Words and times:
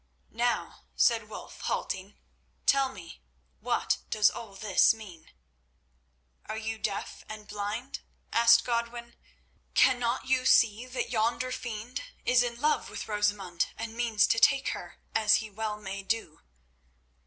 "Now," 0.33 0.85
said 0.95 1.29
Wulf, 1.29 1.61
halting, 1.65 2.17
"tell 2.65 2.89
me 2.89 3.21
what 3.59 3.99
does 4.09 4.31
all 4.31 4.55
this 4.55 4.95
mean?" 4.95 5.29
"Are 6.47 6.57
you 6.57 6.79
deaf 6.79 7.23
and 7.29 7.47
blind?" 7.47 7.99
asked 8.33 8.63
Godwin. 8.65 9.13
"Cannot 9.75 10.25
you 10.27 10.43
see 10.47 10.87
that 10.87 11.11
yonder 11.11 11.51
fiend 11.51 12.01
is 12.25 12.41
in 12.41 12.59
love 12.59 12.89
with 12.89 13.07
Rosamund, 13.07 13.67
and 13.77 13.93
means 13.95 14.25
to 14.25 14.39
take 14.39 14.69
her, 14.69 15.03
as 15.13 15.35
he 15.35 15.51
well 15.51 15.77
may 15.79 16.01
do?" 16.01 16.41